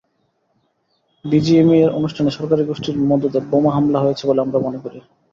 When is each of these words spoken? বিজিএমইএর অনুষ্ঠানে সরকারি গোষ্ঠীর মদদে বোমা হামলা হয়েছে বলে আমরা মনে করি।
বিজিএমইএর 1.25 1.89
অনুষ্ঠানে 1.91 2.29
সরকারি 2.31 2.63
গোষ্ঠীর 2.65 2.95
মদদে 3.01 3.39
বোমা 3.49 3.71
হামলা 3.73 3.99
হয়েছে 4.01 4.23
বলে 4.27 4.39
আমরা 4.41 4.59
মনে 4.59 4.79
করি। 4.83 4.99